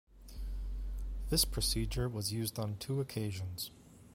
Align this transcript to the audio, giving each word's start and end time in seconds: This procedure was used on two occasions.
This 1.29 1.45
procedure 1.45 2.09
was 2.09 2.33
used 2.33 2.57
on 2.57 2.77
two 2.79 3.01
occasions. 3.01 3.69